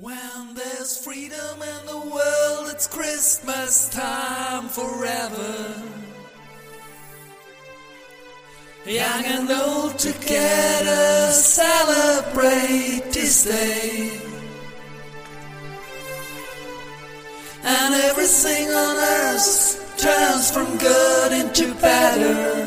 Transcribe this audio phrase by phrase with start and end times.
[0.00, 5.74] When there's freedom in the world, it's Christmas time forever.
[8.86, 14.22] Young and old together celebrate this day.
[17.62, 22.64] And everything on earth turns from good into better.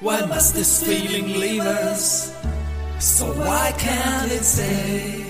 [0.00, 2.34] Why must this feeling leave us?
[3.00, 5.29] So why can't it stay?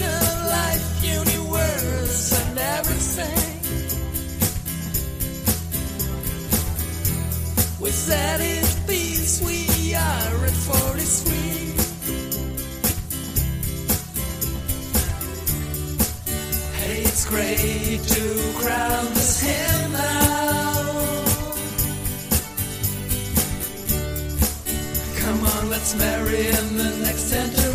[0.00, 3.44] of life, universe, and everything.
[8.40, 11.36] In peace, we are at 43.
[16.78, 18.22] Hey, it's great to
[18.58, 19.83] crown this hymn
[25.84, 27.73] Let's marry in the next century.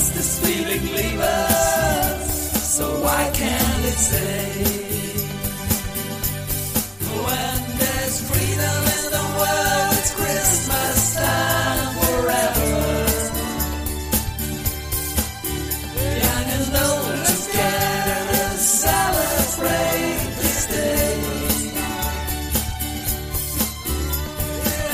[0.00, 2.74] Must this feeling leave us?
[2.74, 4.64] So why can't it stay?
[7.26, 12.72] When there's freedom in the world, it's Christmas time forever.
[16.24, 21.12] Young and old together celebrate this day.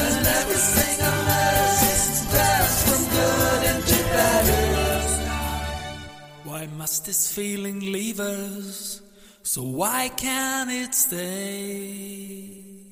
[0.03, 0.96] And everything
[6.57, 9.03] Why must this feeling leave us?
[9.43, 12.86] So why can't it stay?